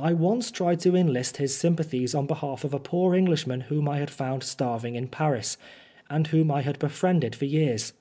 [0.00, 3.88] I once tried to enlist his sympathies on behalf of a poor old Englishman whom
[3.88, 5.56] I had found starving in Paris,
[6.10, 7.92] and whom I had befriended for years.